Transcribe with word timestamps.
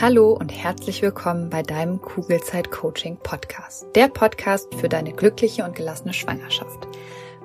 Hallo 0.00 0.32
und 0.32 0.50
herzlich 0.50 1.00
willkommen 1.02 1.48
bei 1.48 1.62
deinem 1.62 2.00
Kugelzeit 2.00 2.70
Coaching 2.70 3.18
Podcast. 3.22 3.86
Der 3.94 4.08
Podcast 4.08 4.74
für 4.74 4.88
deine 4.88 5.12
glückliche 5.12 5.64
und 5.64 5.76
gelassene 5.76 6.12
Schwangerschaft. 6.12 6.88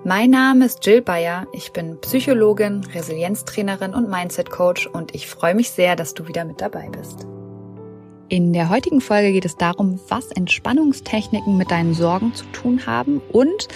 Mein 0.03 0.31
Name 0.31 0.65
ist 0.65 0.83
Jill 0.85 1.01
Bayer. 1.01 1.45
Ich 1.51 1.71
bin 1.71 1.99
Psychologin, 2.01 2.83
Resilienztrainerin 2.93 3.93
und 3.93 4.09
Mindset 4.09 4.49
Coach 4.49 4.87
und 4.87 5.13
ich 5.13 5.27
freue 5.27 5.53
mich 5.53 5.69
sehr, 5.69 5.95
dass 5.95 6.15
du 6.15 6.27
wieder 6.27 6.45
mit 6.45 6.61
dabei 6.61 6.89
bist. 6.89 7.27
In 8.29 8.53
der 8.53 8.69
heutigen 8.69 9.01
Folge 9.01 9.33
geht 9.33 9.45
es 9.45 9.55
darum, 9.57 9.99
was 10.07 10.31
Entspannungstechniken 10.31 11.57
mit 11.57 11.69
deinen 11.69 11.93
Sorgen 11.93 12.33
zu 12.33 12.45
tun 12.53 12.87
haben 12.87 13.21
und 13.31 13.67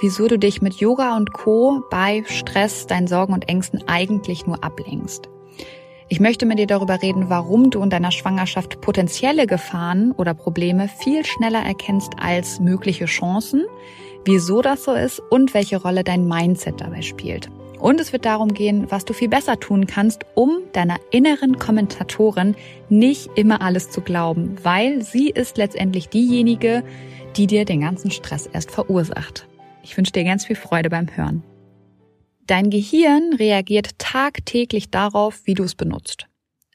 wieso 0.00 0.28
du 0.28 0.38
dich 0.38 0.62
mit 0.62 0.74
Yoga 0.74 1.16
und 1.16 1.32
Co. 1.32 1.82
bei 1.90 2.24
Stress, 2.26 2.86
deinen 2.86 3.06
Sorgen 3.06 3.34
und 3.34 3.48
Ängsten 3.48 3.84
eigentlich 3.86 4.46
nur 4.46 4.64
ablenkst. 4.64 5.28
Ich 6.12 6.18
möchte 6.18 6.44
mit 6.44 6.58
dir 6.58 6.66
darüber 6.66 7.00
reden, 7.00 7.30
warum 7.30 7.70
du 7.70 7.80
in 7.84 7.88
deiner 7.88 8.10
Schwangerschaft 8.10 8.80
potenzielle 8.80 9.46
Gefahren 9.46 10.10
oder 10.10 10.34
Probleme 10.34 10.88
viel 10.88 11.24
schneller 11.24 11.62
erkennst 11.62 12.14
als 12.20 12.58
mögliche 12.58 13.04
Chancen, 13.04 13.64
wieso 14.24 14.60
das 14.60 14.82
so 14.82 14.92
ist 14.92 15.20
und 15.30 15.54
welche 15.54 15.80
Rolle 15.80 16.02
dein 16.02 16.26
Mindset 16.26 16.80
dabei 16.80 17.02
spielt. 17.02 17.48
Und 17.78 18.00
es 18.00 18.12
wird 18.12 18.24
darum 18.24 18.52
gehen, 18.52 18.90
was 18.90 19.04
du 19.04 19.12
viel 19.12 19.28
besser 19.28 19.60
tun 19.60 19.86
kannst, 19.86 20.26
um 20.34 20.58
deiner 20.72 20.96
inneren 21.12 21.60
Kommentatorin 21.60 22.56
nicht 22.88 23.30
immer 23.36 23.62
alles 23.62 23.90
zu 23.90 24.00
glauben, 24.00 24.56
weil 24.64 25.02
sie 25.02 25.30
ist 25.30 25.58
letztendlich 25.58 26.08
diejenige, 26.08 26.82
die 27.36 27.46
dir 27.46 27.64
den 27.64 27.82
ganzen 27.82 28.10
Stress 28.10 28.48
erst 28.52 28.72
verursacht. 28.72 29.46
Ich 29.84 29.96
wünsche 29.96 30.10
dir 30.10 30.24
ganz 30.24 30.44
viel 30.44 30.56
Freude 30.56 30.90
beim 30.90 31.06
Hören. 31.14 31.44
Dein 32.50 32.68
Gehirn 32.68 33.34
reagiert 33.34 33.96
tagtäglich 33.98 34.90
darauf, 34.90 35.42
wie 35.44 35.54
du 35.54 35.62
es 35.62 35.76
benutzt. 35.76 36.26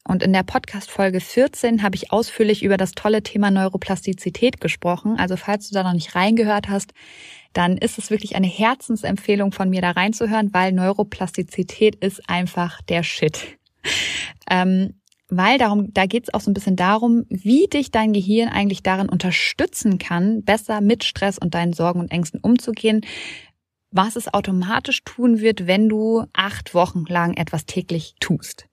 Und 0.08 0.24
in 0.24 0.32
der 0.32 0.44
Podcast 0.44 0.90
Folge 0.90 1.20
14 1.20 1.84
habe 1.84 1.98
ich 1.98 2.14
ausführlich 2.14 2.64
über 2.64 2.78
das 2.78 2.94
tolle 2.94 3.24
Thema 3.24 3.52
Neuroplastizität 3.52 4.62
gesprochen. 4.62 5.18
Also 5.20 5.36
falls 5.36 5.68
du 5.68 5.74
da 5.74 5.84
noch 5.84 5.91
nicht 5.91 6.16
reingehört 6.16 6.70
hast, 6.70 6.94
dann 7.52 7.76
ist 7.76 7.98
es 7.98 8.10
wirklich 8.10 8.38
eine 8.38 8.48
Herzensempfehlung 8.48 9.52
von 9.52 9.70
mir 9.70 9.82
da 9.82 9.91
reinzuhören, 9.91 10.54
weil 10.54 10.72
Neuroplastizität 10.72 11.96
ist 11.96 12.21
einfach 12.30 12.82
der 12.84 13.04
Shit. 13.04 13.58
Ähm, 14.48 14.94
weil 15.30 15.58
darum, 15.58 15.92
da 15.92 16.05
geht 16.05 16.26
es 16.26 16.34
auch 16.34 16.42
so 16.42 16.52
ein 16.52 16.54
bisschen 16.54 16.76
darum, 16.76 17.26
wie 17.30 17.66
dich 17.66 17.90
dein 17.90 18.14
Gehirn 18.14 18.49
eigentlich 18.49 18.84
darin 18.84 19.10
unterstützen 19.10 19.98
kann, 19.98 20.44
besser 20.44 20.82
mit 20.82 21.04
Stress 21.04 21.40
und 21.40 21.55
deinen 21.55 21.74
Sorgen 21.74 21.99
und 21.99 22.12
Ängsten 22.12 22.40
umzugehen, 22.40 23.02
was 23.96 24.15
es 24.15 24.34
automatisch 24.34 25.04
tun 25.04 25.40
wird, 25.40 25.68
wenn 25.68 25.90
du 25.90 26.26
acht 26.34 26.74
Wochen 26.74 27.05
lang 27.07 27.34
etwas 27.35 27.65
täglich 27.65 28.15
tust. 28.20 28.68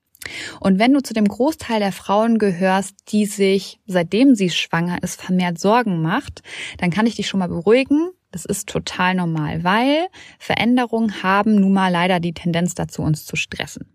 Und 0.59 0.79
wenn 0.79 0.93
du 0.93 1.01
zu 1.01 1.13
dem 1.13 1.27
Großteil 1.27 1.79
der 1.79 1.91
Frauen 1.91 2.37
gehörst, 2.37 2.95
die 3.09 3.25
sich, 3.25 3.79
seitdem 3.85 4.35
sie 4.35 4.49
schwanger 4.49 5.01
ist, 5.01 5.21
vermehrt 5.21 5.59
Sorgen 5.59 6.01
macht, 6.01 6.41
dann 6.77 6.91
kann 6.91 7.07
ich 7.07 7.15
dich 7.15 7.27
schon 7.27 7.39
mal 7.39 7.49
beruhigen. 7.49 8.09
Das 8.31 8.45
ist 8.45 8.67
total 8.67 9.15
normal, 9.15 9.63
weil 9.63 10.07
Veränderungen 10.39 11.23
haben 11.23 11.55
nun 11.55 11.73
mal 11.73 11.91
leider 11.91 12.19
die 12.19 12.33
Tendenz 12.33 12.73
dazu, 12.73 13.01
uns 13.01 13.25
zu 13.25 13.35
stressen. 13.35 13.93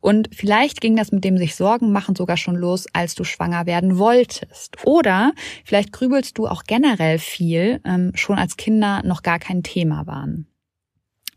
Und 0.00 0.30
vielleicht 0.32 0.80
ging 0.80 0.96
das 0.96 1.12
mit 1.12 1.24
dem 1.24 1.36
sich 1.38 1.54
Sorgen 1.54 1.92
machen 1.92 2.16
sogar 2.16 2.36
schon 2.36 2.56
los, 2.56 2.86
als 2.92 3.14
du 3.14 3.24
schwanger 3.24 3.66
werden 3.66 3.98
wolltest. 3.98 4.76
Oder 4.84 5.32
vielleicht 5.64 5.92
grübelst 5.92 6.38
du 6.38 6.46
auch 6.46 6.64
generell 6.64 7.18
viel, 7.18 7.80
ähm, 7.84 8.12
schon 8.14 8.38
als 8.38 8.56
Kinder 8.56 9.02
noch 9.04 9.22
gar 9.22 9.38
kein 9.38 9.62
Thema 9.62 10.06
waren. 10.06 10.46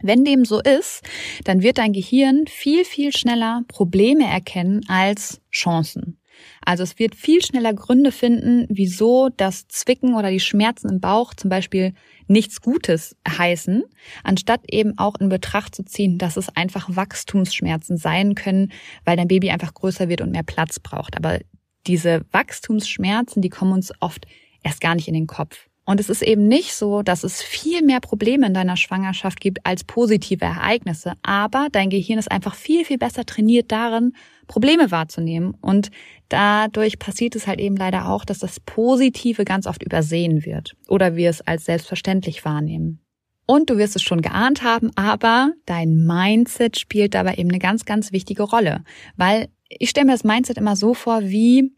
Wenn 0.02 0.25
dem 0.25 0.45
so 0.45 0.59
ist, 0.59 1.02
dann 1.44 1.61
wird 1.61 1.77
dein 1.77 1.94
Gehirn 1.94 2.45
viel, 2.47 2.85
viel 2.85 3.11
schneller 3.16 3.63
Probleme 3.67 4.25
erkennen 4.25 4.81
als 4.88 5.41
Chancen. 5.52 6.17
Also 6.63 6.83
es 6.83 6.99
wird 6.99 7.16
viel 7.16 7.41
schneller 7.44 7.73
Gründe 7.73 8.11
finden, 8.11 8.66
wieso 8.69 9.29
das 9.29 9.67
Zwicken 9.67 10.16
oder 10.16 10.31
die 10.31 10.39
Schmerzen 10.39 10.89
im 10.89 10.99
Bauch 10.99 11.33
zum 11.33 11.49
Beispiel 11.49 11.94
nichts 12.27 12.62
Gutes 12.62 13.16
heißen, 13.28 13.84
anstatt 14.23 14.62
eben 14.72 14.97
auch 14.97 15.16
in 15.19 15.29
Betracht 15.29 15.75
zu 15.75 15.84
ziehen, 15.84 16.18
dass 16.18 16.38
es 16.38 16.50
einfach 16.56 16.95
Wachstumsschmerzen 16.95 17.97
sein 17.97 18.35
können, 18.35 18.72
weil 19.06 19.18
dein 19.18 19.28
Baby 19.28 19.50
einfach 19.50 19.73
größer 19.73 20.09
wird 20.09 20.22
und 20.22 20.31
mehr 20.31 20.44
Platz 20.44 20.79
braucht. 20.79 21.18
Aber 21.18 21.39
diese 21.88 22.25
Wachstumsschmerzen, 22.31 23.41
die 23.41 23.50
kommen 23.50 23.73
uns 23.73 23.91
oft 24.00 24.25
erst 24.63 24.81
gar 24.81 24.95
nicht 24.95 25.07
in 25.07 25.13
den 25.13 25.28
Kopf. 25.28 25.68
Und 25.84 26.00
es 26.00 26.09
ist 26.09 26.22
eben 26.22 26.47
nicht 26.47 26.74
so, 26.74 27.02
dass 27.02 27.24
es 27.24 27.42
viel 27.42 27.81
mehr 27.81 28.00
Probleme 28.00 28.46
in 28.46 28.53
deiner 28.53 28.78
Schwangerschaft 28.78 29.42
gibt 29.42 29.66
als 29.66 29.84
positive 29.84 30.46
Ereignisse. 30.46 31.14
Aber 31.24 31.68
dein 31.72 31.90
Gehirn 31.90 32.19
ist 32.19 32.31
einfach 32.31 32.53
viel, 32.53 32.86
viel 32.86 33.00
besser 33.00 33.25
trainiert 33.25 33.72
darin, 33.72 34.14
Probleme 34.47 34.92
wahrzunehmen. 34.92 35.56
Und 35.59 35.90
dadurch 36.30 37.00
passiert 37.00 37.36
es 37.36 37.47
halt 37.47 37.59
eben 37.59 37.75
leider 37.75 38.09
auch, 38.09 38.25
dass 38.25 38.40
das 38.40 38.59
Positive 38.59 39.44
ganz 39.44 39.66
oft 39.66 39.81
übersehen 39.81 40.46
wird 40.46 40.75
oder 40.88 41.16
wir 41.16 41.30
es 41.30 41.42
als 41.42 41.66
selbstverständlich 41.66 42.46
wahrnehmen. 42.46 43.00
Und 43.48 43.69
du 43.69 43.78
wirst 43.78 43.96
es 43.96 44.03
schon 44.03 44.22
geahnt 44.22 44.63
haben, 44.63 44.92
aber 44.96 45.52
dein 45.66 46.06
Mindset 46.06 46.80
spielt 46.80 47.16
dabei 47.16 47.36
eben 47.36 47.50
eine 47.50 47.59
ganz, 47.59 47.86
ganz 47.86 48.12
wichtige 48.12 48.44
Rolle. 48.44 48.84
Weil 49.18 49.50
ich 49.68 49.90
stelle 49.90 50.06
mir 50.06 50.13
das 50.13 50.24
Mindset 50.24 50.58
immer 50.58 50.75
so 50.75 50.94
vor 50.94 51.24
wie 51.24 51.74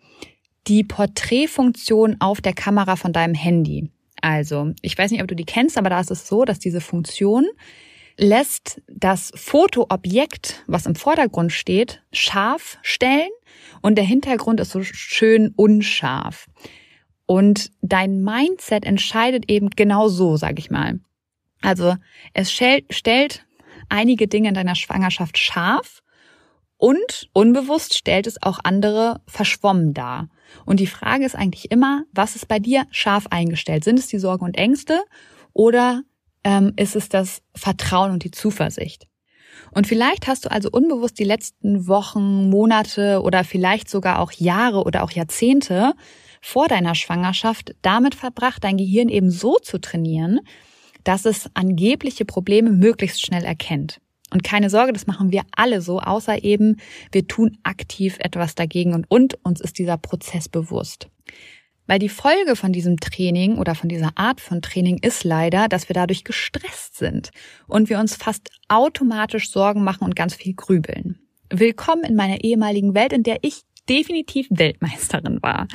die 0.67 0.83
Porträtfunktion 0.83 2.17
auf 2.19 2.41
der 2.41 2.53
Kamera 2.53 2.95
von 2.95 3.13
deinem 3.13 3.33
Handy. 3.33 3.89
Also, 4.21 4.71
ich 4.81 4.97
weiß 4.97 5.11
nicht, 5.11 5.21
ob 5.21 5.27
du 5.27 5.35
die 5.35 5.45
kennst, 5.45 5.77
aber 5.77 5.89
da 5.89 5.99
ist 5.99 6.11
es 6.11 6.27
so, 6.27 6.45
dass 6.45 6.59
diese 6.59 6.81
Funktion 6.81 7.45
lässt 8.17 8.81
das 8.87 9.31
Fotoobjekt, 9.35 10.63
was 10.67 10.85
im 10.85 10.95
Vordergrund 10.95 11.51
steht, 11.51 12.03
scharf 12.11 12.77
stellen 12.83 13.29
und 13.81 13.95
der 13.95 14.05
Hintergrund 14.05 14.59
ist 14.59 14.71
so 14.71 14.83
schön 14.83 15.53
unscharf. 15.55 16.47
Und 17.25 17.71
dein 17.81 18.21
Mindset 18.21 18.85
entscheidet 18.85 19.49
eben 19.49 19.69
genau 19.71 20.09
so, 20.09 20.37
sag 20.37 20.59
ich 20.59 20.69
mal. 20.69 20.99
Also 21.61 21.95
es 22.33 22.51
stellt 22.51 23.45
einige 23.89 24.27
Dinge 24.27 24.49
in 24.49 24.55
deiner 24.55 24.75
Schwangerschaft 24.75 25.37
scharf 25.37 26.02
und 26.83 27.29
unbewusst 27.31 27.97
stellt 27.97 28.27
es 28.27 28.43
auch 28.43 28.59
andere 28.61 29.21
verschwommen 29.25 29.93
dar. 29.93 30.27
Und 30.65 30.81
die 30.81 30.87
Frage 30.87 31.23
ist 31.23 31.33
eigentlich 31.33 31.71
immer, 31.71 32.03
was 32.11 32.35
ist 32.35 32.49
bei 32.49 32.59
dir 32.59 32.83
scharf 32.91 33.27
eingestellt? 33.29 33.85
Sind 33.85 33.99
es 33.99 34.07
die 34.07 34.19
Sorgen 34.19 34.43
und 34.43 34.57
Ängste 34.57 35.01
oder 35.53 36.01
ähm, 36.43 36.73
ist 36.75 36.97
es 36.97 37.07
das 37.07 37.41
Vertrauen 37.55 38.11
und 38.11 38.25
die 38.25 38.31
Zuversicht? 38.31 39.07
Und 39.71 39.87
vielleicht 39.87 40.27
hast 40.27 40.43
du 40.43 40.51
also 40.51 40.67
unbewusst 40.69 41.17
die 41.19 41.23
letzten 41.23 41.87
Wochen, 41.87 42.49
Monate 42.49 43.21
oder 43.21 43.45
vielleicht 43.45 43.89
sogar 43.89 44.19
auch 44.19 44.33
Jahre 44.33 44.83
oder 44.83 45.03
auch 45.03 45.11
Jahrzehnte 45.11 45.93
vor 46.41 46.67
deiner 46.67 46.95
Schwangerschaft 46.95 47.75
damit 47.81 48.13
verbracht, 48.13 48.61
dein 48.61 48.75
Gehirn 48.75 49.07
eben 49.07 49.31
so 49.31 49.55
zu 49.55 49.79
trainieren, 49.79 50.41
dass 51.05 51.23
es 51.23 51.49
angebliche 51.53 52.25
Probleme 52.25 52.71
möglichst 52.71 53.25
schnell 53.25 53.45
erkennt. 53.45 54.01
Und 54.33 54.43
keine 54.43 54.71
Sorge, 54.71 54.93
das 54.93 55.05
machen 55.05 55.31
wir 55.31 55.43
alle 55.55 55.79
so, 55.79 55.99
außer 55.99 56.43
eben, 56.43 56.77
wir 57.11 57.27
tun 57.27 57.59
aktiv 57.61 58.17
etwas 58.19 58.55
dagegen 58.55 58.95
und, 58.95 59.05
und 59.09 59.37
uns 59.45 59.61
ist 59.61 59.77
dieser 59.77 59.97
Prozess 59.97 60.49
bewusst. 60.49 61.07
Weil 61.85 61.99
die 61.99 62.09
Folge 62.09 62.55
von 62.55 62.73
diesem 62.73 62.99
Training 62.99 63.59
oder 63.59 63.75
von 63.75 63.89
dieser 63.89 64.09
Art 64.15 64.41
von 64.41 64.63
Training 64.63 64.97
ist 64.97 65.23
leider, 65.23 65.67
dass 65.67 65.87
wir 65.87 65.93
dadurch 65.93 66.23
gestresst 66.23 66.97
sind 66.97 67.29
und 67.67 67.89
wir 67.89 67.99
uns 67.99 68.15
fast 68.15 68.49
automatisch 68.69 69.51
Sorgen 69.51 69.83
machen 69.83 70.03
und 70.03 70.15
ganz 70.15 70.33
viel 70.33 70.55
grübeln. 70.55 71.19
Willkommen 71.51 72.03
in 72.03 72.15
meiner 72.15 72.43
ehemaligen 72.43 72.95
Welt, 72.95 73.13
in 73.13 73.21
der 73.21 73.37
ich 73.43 73.61
definitiv 73.87 74.47
Weltmeisterin 74.49 75.43
war. 75.43 75.67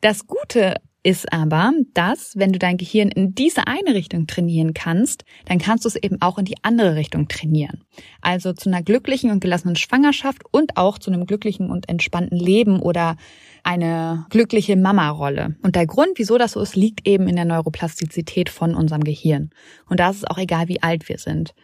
Das 0.00 0.28
Gute 0.28 0.76
ist 1.06 1.32
aber, 1.32 1.70
dass 1.94 2.36
wenn 2.36 2.52
du 2.52 2.58
dein 2.58 2.78
Gehirn 2.78 3.10
in 3.10 3.32
diese 3.32 3.68
eine 3.68 3.94
Richtung 3.94 4.26
trainieren 4.26 4.74
kannst, 4.74 5.24
dann 5.44 5.58
kannst 5.58 5.84
du 5.84 5.88
es 5.88 5.94
eben 5.94 6.20
auch 6.20 6.36
in 6.36 6.44
die 6.44 6.56
andere 6.62 6.96
Richtung 6.96 7.28
trainieren. 7.28 7.84
Also 8.22 8.52
zu 8.52 8.68
einer 8.68 8.82
glücklichen 8.82 9.30
und 9.30 9.38
gelassenen 9.38 9.76
Schwangerschaft 9.76 10.42
und 10.50 10.76
auch 10.76 10.98
zu 10.98 11.12
einem 11.12 11.24
glücklichen 11.24 11.70
und 11.70 11.88
entspannten 11.88 12.36
Leben 12.36 12.80
oder 12.80 13.16
eine 13.62 14.26
glückliche 14.30 14.74
Mama-Rolle. 14.74 15.54
Und 15.62 15.76
der 15.76 15.86
Grund, 15.86 16.10
wieso 16.16 16.38
das 16.38 16.52
so 16.52 16.60
ist, 16.60 16.74
liegt 16.74 17.06
eben 17.06 17.28
in 17.28 17.36
der 17.36 17.44
Neuroplastizität 17.44 18.50
von 18.50 18.74
unserem 18.74 19.04
Gehirn. 19.04 19.50
Und 19.88 20.00
da 20.00 20.10
ist 20.10 20.16
es 20.16 20.24
auch 20.24 20.38
egal, 20.38 20.66
wie 20.66 20.82
alt 20.82 21.08
wir 21.08 21.18
sind. 21.18 21.54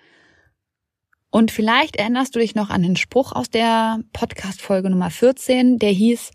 Und 1.34 1.50
vielleicht 1.50 1.96
erinnerst 1.96 2.36
du 2.36 2.40
dich 2.40 2.54
noch 2.54 2.68
an 2.68 2.82
den 2.82 2.94
Spruch 2.94 3.32
aus 3.32 3.48
der 3.48 4.00
Podcast-Folge 4.12 4.90
Nummer 4.90 5.08
14, 5.08 5.78
der 5.78 5.90
hieß, 5.90 6.30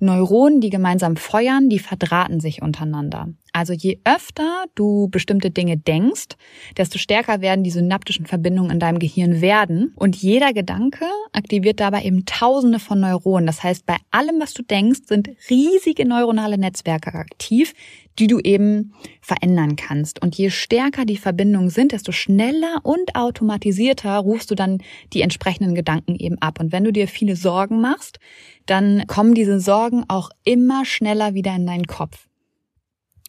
Neuronen, 0.00 0.60
die 0.60 0.70
gemeinsam 0.70 1.16
feuern, 1.16 1.68
die 1.68 1.78
verdrahten 1.78 2.40
sich 2.40 2.62
untereinander. 2.62 3.28
Also 3.52 3.72
je 3.72 3.98
öfter 4.04 4.64
du 4.74 5.08
bestimmte 5.08 5.50
Dinge 5.50 5.76
denkst, 5.76 6.36
desto 6.76 6.98
stärker 6.98 7.40
werden 7.40 7.64
die 7.64 7.70
synaptischen 7.70 8.26
Verbindungen 8.26 8.70
in 8.70 8.78
deinem 8.78 8.98
Gehirn 8.98 9.40
werden. 9.40 9.92
Und 9.96 10.16
jeder 10.16 10.52
Gedanke 10.52 11.04
aktiviert 11.32 11.80
dabei 11.80 12.04
eben 12.04 12.24
tausende 12.26 12.78
von 12.78 13.00
Neuronen. 13.00 13.46
Das 13.46 13.62
heißt, 13.62 13.86
bei 13.86 13.96
allem, 14.10 14.40
was 14.40 14.54
du 14.54 14.62
denkst, 14.62 15.00
sind 15.06 15.30
riesige 15.48 16.06
neuronale 16.06 16.58
Netzwerke 16.58 17.12
aktiv, 17.14 17.74
die 18.18 18.26
du 18.26 18.38
eben 18.38 18.92
verändern 19.20 19.76
kannst. 19.76 20.22
Und 20.22 20.36
je 20.36 20.50
stärker 20.50 21.04
die 21.04 21.16
Verbindungen 21.16 21.70
sind, 21.70 21.92
desto 21.92 22.12
schneller 22.12 22.80
und 22.82 23.16
automatisierter 23.16 24.18
rufst 24.18 24.50
du 24.50 24.54
dann 24.54 24.78
die 25.12 25.22
entsprechenden 25.22 25.74
Gedanken 25.74 26.16
eben 26.16 26.36
ab. 26.38 26.60
Und 26.60 26.70
wenn 26.70 26.84
du 26.84 26.92
dir 26.92 27.08
viele 27.08 27.36
Sorgen 27.36 27.80
machst, 27.80 28.18
dann 28.66 29.04
kommen 29.06 29.34
diese 29.34 29.58
Sorgen 29.58 29.89
auch 30.08 30.30
immer 30.44 30.84
schneller 30.84 31.34
wieder 31.34 31.54
in 31.54 31.66
deinen 31.66 31.86
Kopf. 31.86 32.28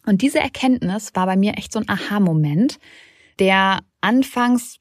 Und 0.06 0.22
diese 0.22 0.40
Erkenntnis 0.40 1.10
war 1.14 1.26
bei 1.26 1.36
mir 1.36 1.56
echt 1.56 1.72
so 1.72 1.78
ein 1.78 1.88
Aha-Moment, 1.88 2.78
der 3.38 3.80
anfangs 4.00 4.78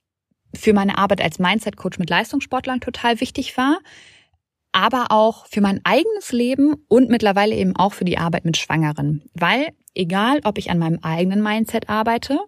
für 0.55 0.73
meine 0.73 0.97
Arbeit 0.97 1.21
als 1.21 1.39
Mindset-Coach 1.39 1.99
mit 1.99 2.09
Leistungssportlern 2.09 2.81
total 2.81 3.21
wichtig 3.21 3.55
war, 3.57 3.79
aber 4.71 5.07
auch 5.09 5.45
für 5.47 5.61
mein 5.61 5.81
eigenes 5.83 6.31
Leben 6.31 6.75
und 6.87 7.09
mittlerweile 7.09 7.55
eben 7.55 7.75
auch 7.75 7.93
für 7.93 8.05
die 8.05 8.17
Arbeit 8.17 8.45
mit 8.45 8.57
Schwangeren. 8.57 9.23
Weil 9.33 9.69
egal, 9.93 10.41
ob 10.43 10.57
ich 10.57 10.71
an 10.71 10.79
meinem 10.79 10.99
eigenen 11.01 11.43
Mindset 11.43 11.89
arbeite, 11.89 12.39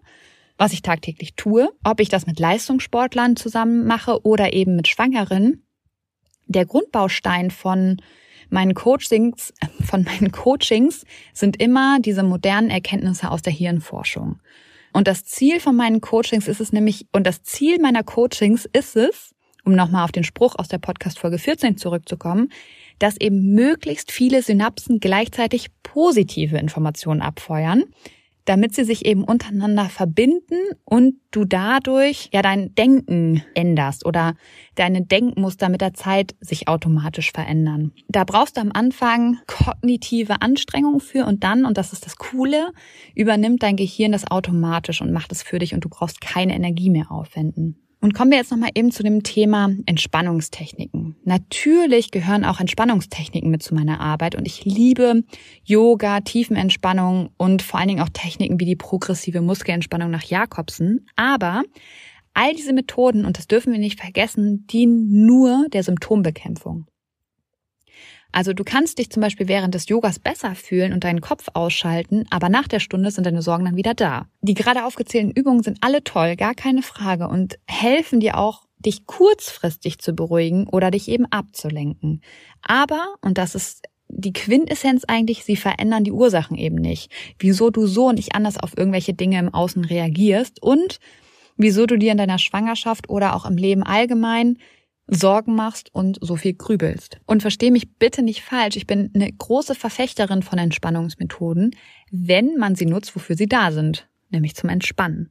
was 0.56 0.72
ich 0.72 0.82
tagtäglich 0.82 1.34
tue, 1.34 1.70
ob 1.84 2.00
ich 2.00 2.08
das 2.08 2.26
mit 2.26 2.38
Leistungssportlern 2.38 3.36
zusammen 3.36 3.86
mache 3.86 4.24
oder 4.24 4.52
eben 4.52 4.76
mit 4.76 4.88
Schwangeren, 4.88 5.64
der 6.46 6.66
Grundbaustein 6.66 7.50
von 7.50 8.00
meinen 8.50 8.74
Coachings, 8.74 9.52
von 9.84 10.04
meinen 10.04 10.32
Coachings 10.32 11.04
sind 11.32 11.60
immer 11.60 11.98
diese 12.00 12.22
modernen 12.22 12.70
Erkenntnisse 12.70 13.30
aus 13.30 13.42
der 13.42 13.52
Hirnforschung. 13.52 14.40
Und 14.92 15.08
das 15.08 15.24
Ziel 15.24 15.58
von 15.58 15.74
meinen 15.74 16.00
Coachings 16.00 16.46
ist 16.46 16.60
es 16.60 16.72
nämlich, 16.72 17.06
und 17.12 17.26
das 17.26 17.42
Ziel 17.42 17.80
meiner 17.80 18.04
Coachings 18.04 18.64
ist 18.72 18.96
es, 18.96 19.34
um 19.64 19.74
nochmal 19.74 20.04
auf 20.04 20.12
den 20.12 20.24
Spruch 20.24 20.54
aus 20.56 20.68
der 20.68 20.78
Podcast 20.78 21.18
Folge 21.18 21.38
14 21.38 21.76
zurückzukommen, 21.76 22.50
dass 22.98 23.16
eben 23.20 23.54
möglichst 23.54 24.12
viele 24.12 24.42
Synapsen 24.42 25.00
gleichzeitig 25.00 25.68
positive 25.82 26.58
Informationen 26.58 27.22
abfeuern, 27.22 27.84
damit 28.44 28.74
sie 28.74 28.84
sich 28.84 29.06
eben 29.06 29.24
untereinander 29.24 29.86
verbinden 29.86 30.58
und 30.84 31.14
du 31.30 31.44
dadurch 31.44 32.28
ja 32.32 32.42
dein 32.42 32.74
Denken 32.74 33.42
änderst 33.54 34.04
oder 34.04 34.34
deine 34.74 35.02
Denkmuster 35.02 35.68
mit 35.68 35.80
der 35.80 35.94
Zeit 35.94 36.34
sich 36.40 36.68
automatisch 36.68 37.32
verändern. 37.32 37.92
Da 38.08 38.24
brauchst 38.24 38.56
du 38.56 38.60
am 38.60 38.70
Anfang 38.72 39.38
kognitive 39.46 40.42
Anstrengung 40.42 41.00
für 41.00 41.26
und 41.26 41.44
dann, 41.44 41.64
und 41.64 41.78
das 41.78 41.92
ist 41.92 42.04
das 42.06 42.16
Coole, 42.16 42.72
übernimmt 43.14 43.62
dein 43.62 43.76
Gehirn 43.76 44.12
das 44.12 44.30
automatisch 44.30 45.00
und 45.00 45.12
macht 45.12 45.32
es 45.32 45.42
für 45.42 45.58
dich 45.58 45.74
und 45.74 45.84
du 45.84 45.88
brauchst 45.88 46.20
keine 46.20 46.54
Energie 46.54 46.90
mehr 46.90 47.10
aufwenden. 47.10 47.83
Und 48.04 48.12
kommen 48.12 48.32
wir 48.32 48.36
jetzt 48.36 48.50
nochmal 48.50 48.68
eben 48.74 48.90
zu 48.90 49.02
dem 49.02 49.22
Thema 49.22 49.70
Entspannungstechniken. 49.86 51.16
Natürlich 51.24 52.10
gehören 52.10 52.44
auch 52.44 52.60
Entspannungstechniken 52.60 53.50
mit 53.50 53.62
zu 53.62 53.74
meiner 53.74 53.98
Arbeit 53.98 54.34
und 54.34 54.46
ich 54.46 54.66
liebe 54.66 55.22
Yoga, 55.64 56.20
Tiefenentspannung 56.20 57.30
und 57.38 57.62
vor 57.62 57.80
allen 57.80 57.88
Dingen 57.88 58.02
auch 58.02 58.10
Techniken 58.10 58.60
wie 58.60 58.66
die 58.66 58.76
progressive 58.76 59.40
Muskelentspannung 59.40 60.10
nach 60.10 60.24
Jakobsen. 60.24 61.06
Aber 61.16 61.62
all 62.34 62.52
diese 62.52 62.74
Methoden, 62.74 63.24
und 63.24 63.38
das 63.38 63.46
dürfen 63.46 63.72
wir 63.72 63.80
nicht 63.80 63.98
vergessen, 63.98 64.66
dienen 64.66 65.24
nur 65.24 65.66
der 65.72 65.82
Symptombekämpfung. 65.82 66.84
Also 68.34 68.52
du 68.52 68.64
kannst 68.64 68.98
dich 68.98 69.10
zum 69.10 69.20
Beispiel 69.20 69.46
während 69.46 69.76
des 69.76 69.88
Yogas 69.88 70.18
besser 70.18 70.56
fühlen 70.56 70.92
und 70.92 71.04
deinen 71.04 71.20
Kopf 71.20 71.46
ausschalten, 71.54 72.24
aber 72.30 72.48
nach 72.48 72.66
der 72.66 72.80
Stunde 72.80 73.12
sind 73.12 73.24
deine 73.24 73.42
Sorgen 73.42 73.64
dann 73.64 73.76
wieder 73.76 73.94
da. 73.94 74.26
Die 74.40 74.54
gerade 74.54 74.84
aufgezählten 74.84 75.30
Übungen 75.30 75.62
sind 75.62 75.78
alle 75.82 76.02
toll, 76.02 76.34
gar 76.34 76.56
keine 76.56 76.82
Frage 76.82 77.28
und 77.28 77.60
helfen 77.68 78.18
dir 78.18 78.36
auch, 78.36 78.64
dich 78.80 79.06
kurzfristig 79.06 80.00
zu 80.00 80.14
beruhigen 80.14 80.66
oder 80.66 80.90
dich 80.90 81.08
eben 81.08 81.26
abzulenken. 81.26 82.22
Aber, 82.60 83.14
und 83.22 83.38
das 83.38 83.54
ist 83.54 83.84
die 84.08 84.32
Quintessenz 84.32 85.04
eigentlich, 85.06 85.44
sie 85.44 85.56
verändern 85.56 86.02
die 86.02 86.12
Ursachen 86.12 86.56
eben 86.58 86.76
nicht. 86.76 87.12
Wieso 87.38 87.70
du 87.70 87.86
so 87.86 88.08
und 88.08 88.16
nicht 88.16 88.34
anders 88.34 88.58
auf 88.58 88.76
irgendwelche 88.76 89.14
Dinge 89.14 89.38
im 89.38 89.54
Außen 89.54 89.84
reagierst 89.84 90.60
und 90.60 90.98
wieso 91.56 91.86
du 91.86 91.96
dir 91.96 92.10
in 92.10 92.18
deiner 92.18 92.38
Schwangerschaft 92.38 93.08
oder 93.08 93.36
auch 93.36 93.46
im 93.46 93.56
Leben 93.56 93.84
allgemein 93.84 94.58
Sorgen 95.06 95.54
machst 95.54 95.94
und 95.94 96.18
so 96.20 96.36
viel 96.36 96.54
grübelst. 96.54 97.18
Und 97.26 97.42
versteh 97.42 97.70
mich 97.70 97.98
bitte 97.98 98.22
nicht 98.22 98.42
falsch, 98.42 98.76
ich 98.76 98.86
bin 98.86 99.10
eine 99.14 99.30
große 99.30 99.74
Verfechterin 99.74 100.42
von 100.42 100.58
Entspannungsmethoden, 100.58 101.74
wenn 102.10 102.56
man 102.56 102.74
sie 102.74 102.86
nutzt, 102.86 103.14
wofür 103.14 103.36
sie 103.36 103.46
da 103.46 103.70
sind, 103.70 104.08
nämlich 104.30 104.54
zum 104.54 104.70
Entspannen. 104.70 105.30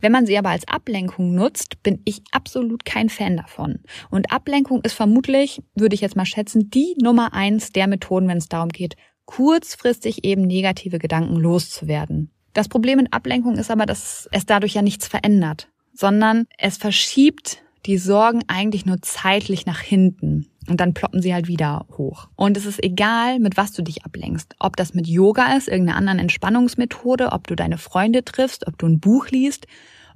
Wenn 0.00 0.12
man 0.12 0.26
sie 0.26 0.36
aber 0.36 0.50
als 0.50 0.66
Ablenkung 0.66 1.34
nutzt, 1.34 1.82
bin 1.82 2.00
ich 2.04 2.22
absolut 2.32 2.84
kein 2.84 3.08
Fan 3.08 3.36
davon. 3.36 3.80
Und 4.10 4.32
Ablenkung 4.32 4.80
ist 4.82 4.94
vermutlich, 4.94 5.62
würde 5.74 5.94
ich 5.94 6.00
jetzt 6.00 6.16
mal 6.16 6.26
schätzen, 6.26 6.70
die 6.70 6.94
Nummer 7.00 7.32
eins 7.32 7.72
der 7.72 7.86
Methoden, 7.86 8.28
wenn 8.28 8.38
es 8.38 8.48
darum 8.48 8.70
geht, 8.70 8.96
kurzfristig 9.24 10.24
eben 10.24 10.42
negative 10.42 10.98
Gedanken 10.98 11.36
loszuwerden. 11.36 12.30
Das 12.52 12.68
Problem 12.68 12.98
mit 12.98 13.12
Ablenkung 13.12 13.56
ist 13.56 13.70
aber, 13.70 13.86
dass 13.86 14.28
es 14.32 14.46
dadurch 14.46 14.74
ja 14.74 14.82
nichts 14.82 15.08
verändert, 15.08 15.68
sondern 15.92 16.46
es 16.58 16.76
verschiebt 16.76 17.63
die 17.86 17.98
sorgen 17.98 18.42
eigentlich 18.48 18.86
nur 18.86 19.02
zeitlich 19.02 19.66
nach 19.66 19.80
hinten. 19.80 20.46
Und 20.68 20.80
dann 20.80 20.94
ploppen 20.94 21.20
sie 21.20 21.34
halt 21.34 21.46
wieder 21.46 21.86
hoch. 21.98 22.28
Und 22.36 22.56
es 22.56 22.64
ist 22.64 22.82
egal, 22.82 23.38
mit 23.38 23.58
was 23.58 23.72
du 23.72 23.82
dich 23.82 24.04
ablenkst. 24.04 24.54
Ob 24.58 24.76
das 24.76 24.94
mit 24.94 25.06
Yoga 25.06 25.56
ist, 25.56 25.68
irgendeiner 25.68 25.98
anderen 25.98 26.18
Entspannungsmethode, 26.20 27.32
ob 27.32 27.46
du 27.46 27.54
deine 27.54 27.76
Freunde 27.76 28.24
triffst, 28.24 28.66
ob 28.66 28.78
du 28.78 28.86
ein 28.86 28.98
Buch 28.98 29.28
liest, 29.28 29.66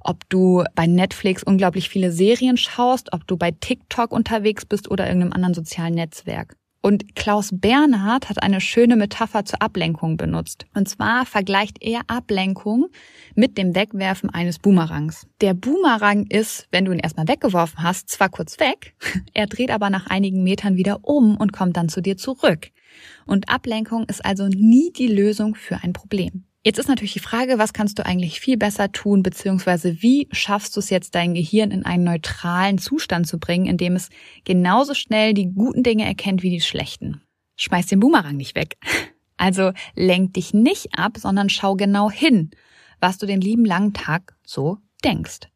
ob 0.01 0.27
du 0.29 0.63
bei 0.73 0.87
Netflix 0.87 1.43
unglaublich 1.43 1.89
viele 1.89 2.11
Serien 2.11 2.57
schaust, 2.57 3.13
ob 3.13 3.27
du 3.27 3.37
bei 3.37 3.51
TikTok 3.51 4.11
unterwegs 4.11 4.65
bist 4.65 4.89
oder 4.89 5.05
irgendeinem 5.05 5.33
anderen 5.33 5.53
sozialen 5.53 5.93
Netzwerk. 5.93 6.55
Und 6.81 7.13
Klaus 7.15 7.49
Bernhard 7.51 8.29
hat 8.29 8.41
eine 8.41 8.61
schöne 8.61 8.95
Metapher 8.95 9.43
zur 9.43 9.61
Ablenkung 9.61 10.15
benutzt. 10.15 10.65
Und 10.73 10.87
zwar 10.87 11.25
vergleicht 11.25 11.77
er 11.81 12.01
Ablenkung 12.07 12.87
mit 13.35 13.57
dem 13.57 13.75
Wegwerfen 13.75 14.29
eines 14.29 14.59
Boomerangs. 14.59 15.27
Der 15.41 15.53
Boomerang 15.53 16.25
ist, 16.27 16.67
wenn 16.71 16.85
du 16.85 16.93
ihn 16.93 16.99
erstmal 16.99 17.27
weggeworfen 17.27 17.83
hast, 17.83 18.09
zwar 18.09 18.29
kurz 18.29 18.59
weg, 18.59 18.95
er 19.33 19.47
dreht 19.47 19.71
aber 19.71 19.89
nach 19.89 20.07
einigen 20.07 20.41
Metern 20.43 20.77
wieder 20.77 20.99
um 21.03 21.35
und 21.35 21.51
kommt 21.51 21.75
dann 21.75 21.89
zu 21.89 22.01
dir 22.01 22.15
zurück. 22.15 22.71
Und 23.25 23.49
Ablenkung 23.49 24.05
ist 24.05 24.23
also 24.23 24.47
nie 24.47 24.91
die 24.93 25.07
Lösung 25.07 25.55
für 25.55 25.83
ein 25.83 25.93
Problem. 25.93 26.45
Jetzt 26.61 26.77
ist 26.77 26.89
natürlich 26.89 27.13
die 27.13 27.19
Frage, 27.19 27.57
was 27.57 27.71
kannst 27.71 27.99
du 27.99 28.05
eigentlich 28.05 28.41
viel 28.41 28.57
besser 28.57 28.91
tun, 28.91 29.23
beziehungsweise 29.23 30.01
wie 30.01 30.27
schaffst 30.31 30.75
du 30.75 30.81
es 30.81 30.89
jetzt, 30.89 31.15
dein 31.15 31.33
Gehirn 31.33 31.71
in 31.71 31.85
einen 31.85 32.03
neutralen 32.03 32.77
Zustand 32.77 33.27
zu 33.27 33.39
bringen, 33.39 33.65
in 33.65 33.77
dem 33.77 33.95
es 33.95 34.09
genauso 34.43 34.93
schnell 34.93 35.33
die 35.33 35.53
guten 35.53 35.83
Dinge 35.83 36.05
erkennt 36.05 36.43
wie 36.43 36.49
die 36.49 36.59
schlechten. 36.59 37.21
Schmeiß 37.55 37.87
den 37.87 37.99
Boomerang 37.99 38.37
nicht 38.37 38.55
weg. 38.55 38.77
Also 39.41 39.71
lenk 39.95 40.33
dich 40.33 40.53
nicht 40.53 40.89
ab, 40.97 41.13
sondern 41.17 41.47
schau 41.47 41.75
genau 41.75 42.11
hin, 42.11 42.51
was 42.99 43.19
du 43.19 43.25
den 43.25 43.39
lieben 43.39 43.63
langen 43.63 43.93
Tag 43.93 44.35
so 44.45 44.79
denkst. 45.05 45.47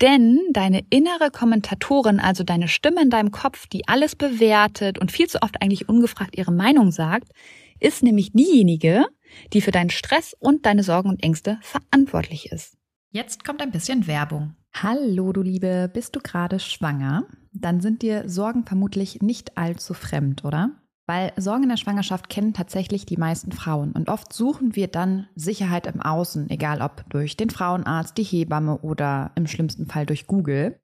Denn 0.00 0.38
deine 0.52 0.84
innere 0.90 1.32
Kommentatorin, 1.32 2.20
also 2.20 2.44
deine 2.44 2.68
Stimme 2.68 3.02
in 3.02 3.10
deinem 3.10 3.32
Kopf, 3.32 3.66
die 3.66 3.88
alles 3.88 4.14
bewertet 4.14 5.00
und 5.00 5.10
viel 5.10 5.26
zu 5.26 5.42
oft 5.42 5.60
eigentlich 5.60 5.88
ungefragt 5.88 6.38
ihre 6.38 6.52
Meinung 6.52 6.92
sagt, 6.92 7.32
ist 7.80 8.04
nämlich 8.04 8.30
diejenige, 8.32 9.06
die 9.52 9.60
für 9.60 9.70
deinen 9.70 9.90
Stress 9.90 10.34
und 10.38 10.66
deine 10.66 10.82
Sorgen 10.82 11.08
und 11.08 11.22
Ängste 11.22 11.58
verantwortlich 11.62 12.52
ist. 12.52 12.76
Jetzt 13.10 13.44
kommt 13.44 13.62
ein 13.62 13.70
bisschen 13.70 14.06
Werbung. 14.06 14.56
Hallo, 14.74 15.32
du 15.32 15.42
Liebe, 15.42 15.88
bist 15.92 16.16
du 16.16 16.20
gerade 16.20 16.58
schwanger? 16.58 17.26
Dann 17.52 17.80
sind 17.80 18.02
dir 18.02 18.28
Sorgen 18.28 18.64
vermutlich 18.66 19.22
nicht 19.22 19.56
allzu 19.56 19.94
fremd, 19.94 20.44
oder? 20.44 20.72
Weil 21.06 21.32
Sorgen 21.36 21.64
in 21.64 21.68
der 21.68 21.76
Schwangerschaft 21.76 22.28
kennen 22.28 22.54
tatsächlich 22.54 23.06
die 23.06 23.18
meisten 23.18 23.52
Frauen 23.52 23.92
und 23.92 24.08
oft 24.08 24.32
suchen 24.32 24.74
wir 24.74 24.88
dann 24.88 25.28
Sicherheit 25.34 25.86
im 25.86 26.00
Außen, 26.00 26.48
egal 26.48 26.80
ob 26.80 27.04
durch 27.10 27.36
den 27.36 27.50
Frauenarzt, 27.50 28.16
die 28.16 28.24
Hebamme 28.24 28.78
oder 28.78 29.30
im 29.34 29.46
schlimmsten 29.46 29.86
Fall 29.86 30.06
durch 30.06 30.26
Google. 30.26 30.80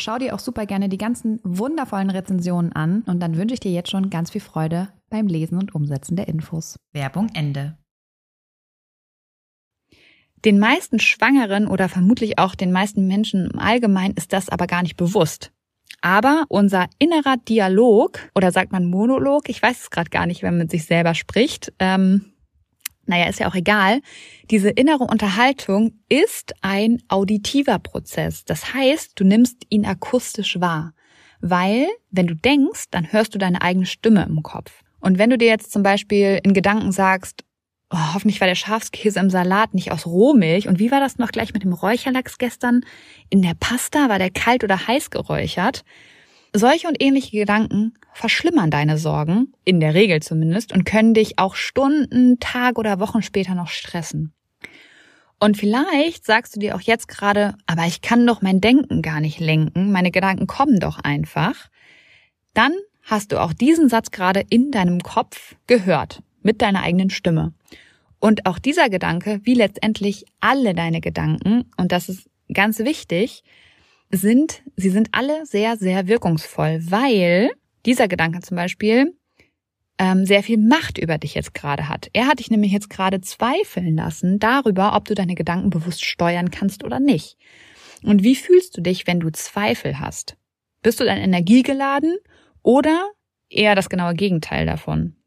Schau 0.00 0.18
dir 0.18 0.34
auch 0.34 0.38
super 0.38 0.64
gerne 0.64 0.88
die 0.88 0.96
ganzen 0.96 1.40
wundervollen 1.42 2.10
Rezensionen 2.10 2.72
an 2.72 3.02
und 3.02 3.20
dann 3.20 3.36
wünsche 3.36 3.54
ich 3.54 3.60
dir 3.60 3.72
jetzt 3.72 3.90
schon 3.90 4.10
ganz 4.10 4.30
viel 4.30 4.40
Freude 4.40 4.88
beim 5.10 5.26
Lesen 5.26 5.58
und 5.58 5.74
Umsetzen 5.74 6.14
der 6.16 6.28
Infos. 6.28 6.78
Werbung 6.92 7.28
Ende. 7.34 7.76
Den 10.44 10.60
meisten 10.60 11.00
Schwangeren 11.00 11.66
oder 11.66 11.88
vermutlich 11.88 12.38
auch 12.38 12.54
den 12.54 12.70
meisten 12.70 13.08
Menschen 13.08 13.50
im 13.50 13.58
Allgemeinen 13.58 14.14
ist 14.14 14.32
das 14.32 14.48
aber 14.48 14.68
gar 14.68 14.82
nicht 14.82 14.96
bewusst. 14.96 15.50
Aber 16.00 16.44
unser 16.48 16.86
innerer 17.00 17.36
Dialog 17.48 18.20
oder 18.36 18.52
sagt 18.52 18.70
man 18.70 18.88
Monolog, 18.88 19.48
ich 19.48 19.60
weiß 19.60 19.82
es 19.82 19.90
gerade 19.90 20.10
gar 20.10 20.26
nicht, 20.26 20.42
wenn 20.42 20.50
man 20.50 20.58
mit 20.62 20.70
sich 20.70 20.84
selber 20.84 21.14
spricht, 21.14 21.72
ähm, 21.80 22.32
naja, 23.08 23.28
ist 23.28 23.40
ja 23.40 23.48
auch 23.48 23.54
egal, 23.54 24.00
diese 24.50 24.70
innere 24.70 25.04
Unterhaltung 25.04 25.92
ist 26.08 26.54
ein 26.60 27.02
auditiver 27.08 27.78
Prozess. 27.78 28.44
Das 28.44 28.74
heißt, 28.74 29.12
du 29.16 29.24
nimmst 29.24 29.62
ihn 29.70 29.86
akustisch 29.86 30.60
wahr. 30.60 30.92
Weil, 31.40 31.86
wenn 32.10 32.26
du 32.26 32.34
denkst, 32.34 32.86
dann 32.90 33.12
hörst 33.12 33.34
du 33.34 33.38
deine 33.38 33.62
eigene 33.62 33.86
Stimme 33.86 34.24
im 34.24 34.42
Kopf. 34.42 34.82
Und 35.00 35.18
wenn 35.18 35.30
du 35.30 35.38
dir 35.38 35.48
jetzt 35.48 35.72
zum 35.72 35.82
Beispiel 35.82 36.40
in 36.42 36.52
Gedanken 36.52 36.90
sagst, 36.92 37.44
oh, 37.90 38.14
hoffentlich 38.14 38.40
war 38.40 38.48
der 38.48 38.54
Schafskäse 38.54 39.20
im 39.20 39.30
Salat 39.30 39.74
nicht 39.74 39.92
aus 39.92 40.06
Rohmilch. 40.06 40.68
Und 40.68 40.78
wie 40.78 40.90
war 40.90 41.00
das 41.00 41.18
noch 41.18 41.30
gleich 41.30 41.54
mit 41.54 41.62
dem 41.62 41.72
Räucherlachs 41.72 42.38
gestern? 42.38 42.84
In 43.30 43.42
der 43.42 43.54
Pasta 43.58 44.08
war 44.08 44.18
der 44.18 44.30
kalt 44.30 44.64
oder 44.64 44.86
heiß 44.86 45.10
geräuchert? 45.10 45.84
Solche 46.52 46.88
und 46.88 47.02
ähnliche 47.02 47.36
Gedanken 47.36 47.94
verschlimmern 48.14 48.70
deine 48.70 48.98
Sorgen, 48.98 49.52
in 49.64 49.80
der 49.80 49.94
Regel 49.94 50.20
zumindest, 50.22 50.72
und 50.72 50.84
können 50.84 51.14
dich 51.14 51.38
auch 51.38 51.54
Stunden, 51.54 52.40
Tag 52.40 52.78
oder 52.78 53.00
Wochen 53.00 53.22
später 53.22 53.54
noch 53.54 53.68
stressen. 53.68 54.32
Und 55.40 55.56
vielleicht 55.56 56.24
sagst 56.24 56.56
du 56.56 56.60
dir 56.60 56.74
auch 56.74 56.80
jetzt 56.80 57.06
gerade, 57.06 57.54
aber 57.66 57.86
ich 57.86 58.00
kann 58.00 58.26
doch 58.26 58.42
mein 58.42 58.60
Denken 58.60 59.02
gar 59.02 59.20
nicht 59.20 59.38
lenken, 59.38 59.92
meine 59.92 60.10
Gedanken 60.10 60.46
kommen 60.46 60.80
doch 60.80 60.98
einfach. 60.98 61.68
Dann 62.54 62.72
hast 63.04 63.32
du 63.32 63.40
auch 63.40 63.52
diesen 63.52 63.88
Satz 63.88 64.10
gerade 64.10 64.42
in 64.50 64.70
deinem 64.70 65.00
Kopf 65.00 65.54
gehört, 65.66 66.22
mit 66.42 66.60
deiner 66.60 66.82
eigenen 66.82 67.10
Stimme. 67.10 67.52
Und 68.18 68.46
auch 68.46 68.58
dieser 68.58 68.88
Gedanke, 68.88 69.40
wie 69.44 69.54
letztendlich 69.54 70.24
alle 70.40 70.74
deine 70.74 71.00
Gedanken, 71.00 71.70
und 71.76 71.92
das 71.92 72.08
ist 72.08 72.28
ganz 72.52 72.80
wichtig, 72.80 73.44
sind, 74.10 74.62
sie 74.76 74.90
sind 74.90 75.08
alle 75.12 75.44
sehr, 75.46 75.76
sehr 75.76 76.08
wirkungsvoll, 76.08 76.80
weil 76.88 77.50
dieser 77.84 78.08
Gedanke 78.08 78.40
zum 78.40 78.56
Beispiel 78.56 79.14
ähm, 79.98 80.24
sehr 80.24 80.42
viel 80.42 80.58
Macht 80.58 80.98
über 80.98 81.18
dich 81.18 81.34
jetzt 81.34 81.54
gerade 81.54 81.88
hat. 81.88 82.08
Er 82.12 82.26
hat 82.26 82.38
dich 82.38 82.50
nämlich 82.50 82.72
jetzt 82.72 82.90
gerade 82.90 83.20
zweifeln 83.20 83.96
lassen 83.96 84.38
darüber, 84.38 84.94
ob 84.94 85.04
du 85.06 85.14
deine 85.14 85.34
Gedanken 85.34 85.70
bewusst 85.70 86.04
steuern 86.04 86.50
kannst 86.50 86.84
oder 86.84 87.00
nicht. 87.00 87.36
Und 88.04 88.22
wie 88.22 88.36
fühlst 88.36 88.76
du 88.76 88.80
dich, 88.80 89.06
wenn 89.06 89.20
du 89.20 89.30
Zweifel 89.30 89.98
hast? 89.98 90.36
Bist 90.82 91.00
du 91.00 91.04
dann 91.04 91.18
energiegeladen 91.18 92.16
oder 92.62 93.10
eher 93.50 93.74
das 93.74 93.90
genaue 93.90 94.14
Gegenteil 94.14 94.66
davon? 94.66 95.17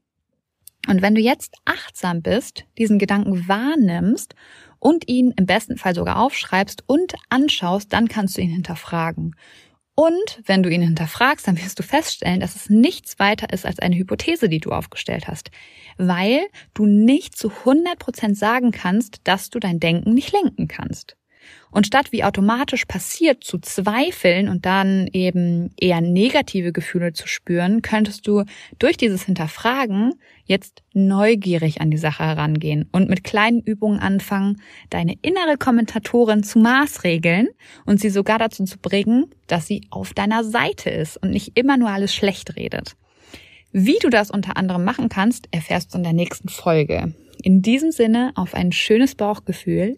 Und 0.87 1.01
wenn 1.01 1.15
du 1.15 1.21
jetzt 1.21 1.55
achtsam 1.65 2.21
bist, 2.21 2.65
diesen 2.77 2.99
Gedanken 2.99 3.47
wahrnimmst 3.47 4.35
und 4.79 5.07
ihn 5.07 5.33
im 5.37 5.45
besten 5.45 5.77
Fall 5.77 5.93
sogar 5.93 6.17
aufschreibst 6.17 6.83
und 6.87 7.13
anschaust, 7.29 7.93
dann 7.93 8.07
kannst 8.07 8.37
du 8.37 8.41
ihn 8.41 8.49
hinterfragen. 8.49 9.35
Und 9.93 10.41
wenn 10.45 10.63
du 10.63 10.69
ihn 10.69 10.81
hinterfragst, 10.81 11.47
dann 11.47 11.57
wirst 11.57 11.77
du 11.77 11.83
feststellen, 11.83 12.39
dass 12.39 12.55
es 12.55 12.69
nichts 12.69 13.19
weiter 13.19 13.51
ist 13.53 13.65
als 13.65 13.79
eine 13.79 13.95
Hypothese, 13.95 14.49
die 14.49 14.59
du 14.59 14.71
aufgestellt 14.71 15.27
hast, 15.27 15.51
weil 15.97 16.39
du 16.73 16.85
nicht 16.85 17.37
zu 17.37 17.49
100 17.49 17.99
Prozent 17.99 18.37
sagen 18.37 18.71
kannst, 18.71 19.19
dass 19.25 19.49
du 19.49 19.59
dein 19.59 19.79
Denken 19.79 20.13
nicht 20.13 20.31
lenken 20.31 20.67
kannst. 20.67 21.17
Und 21.71 21.87
statt 21.87 22.11
wie 22.11 22.23
automatisch 22.23 22.85
passiert 22.85 23.43
zu 23.43 23.57
zweifeln 23.59 24.49
und 24.49 24.65
dann 24.65 25.07
eben 25.13 25.71
eher 25.79 26.01
negative 26.01 26.71
Gefühle 26.71 27.13
zu 27.13 27.27
spüren, 27.27 27.81
könntest 27.81 28.27
du 28.27 28.43
durch 28.79 28.97
dieses 28.97 29.23
Hinterfragen 29.23 30.15
jetzt 30.45 30.83
neugierig 30.93 31.79
an 31.79 31.91
die 31.91 31.97
Sache 31.97 32.23
herangehen 32.23 32.89
und 32.91 33.09
mit 33.09 33.23
kleinen 33.23 33.61
Übungen 33.61 33.99
anfangen, 33.99 34.61
deine 34.89 35.15
innere 35.21 35.57
Kommentatorin 35.57 36.43
zu 36.43 36.59
maßregeln 36.59 37.47
und 37.85 37.99
sie 38.01 38.09
sogar 38.09 38.37
dazu 38.37 38.65
zu 38.65 38.77
bringen, 38.77 39.27
dass 39.47 39.67
sie 39.67 39.87
auf 39.89 40.13
deiner 40.13 40.43
Seite 40.43 40.89
ist 40.89 41.17
und 41.17 41.31
nicht 41.31 41.57
immer 41.57 41.77
nur 41.77 41.89
alles 41.89 42.13
schlecht 42.13 42.55
redet. 42.57 42.95
Wie 43.71 43.97
du 44.01 44.09
das 44.09 44.29
unter 44.29 44.57
anderem 44.57 44.83
machen 44.83 45.07
kannst, 45.07 45.47
erfährst 45.51 45.93
du 45.93 45.97
in 45.97 46.03
der 46.03 46.13
nächsten 46.13 46.49
Folge. 46.49 47.13
In 47.41 47.61
diesem 47.61 47.91
Sinne 47.91 48.31
auf 48.35 48.53
ein 48.53 48.73
schönes 48.73 49.15
Bauchgefühl. 49.15 49.97